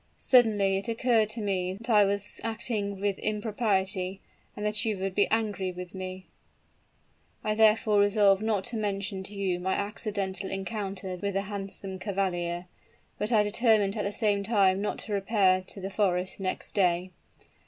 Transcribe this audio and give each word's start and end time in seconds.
Suddenly 0.17 0.79
it 0.79 0.87
occurred 0.87 1.29
to 1.29 1.43
me 1.43 1.75
that 1.75 1.87
I 1.91 2.05
was 2.05 2.41
acting 2.43 2.99
with 2.99 3.19
impropriety, 3.19 4.19
and 4.57 4.65
that 4.65 4.83
you 4.83 4.97
would 4.97 5.13
be 5.13 5.27
angry 5.27 5.71
with 5.71 5.93
me. 5.93 6.25
I 7.43 7.53
therefore 7.53 7.99
resolved 7.99 8.41
not 8.41 8.63
to 8.63 8.77
mention 8.77 9.21
to 9.21 9.35
you 9.35 9.59
my 9.59 9.73
accidental 9.75 10.49
encounter 10.49 11.17
with 11.17 11.35
the 11.35 11.43
handsome 11.43 11.99
cavalier; 11.99 12.65
but 13.19 13.31
I 13.31 13.43
determined 13.43 13.95
at 13.95 14.03
the 14.03 14.11
same 14.11 14.41
time 14.41 14.81
not 14.81 14.97
to 15.05 15.13
repair 15.13 15.61
to 15.67 15.79
the 15.79 15.91
forest 15.91 16.39
next 16.39 16.71
day. 16.71 17.11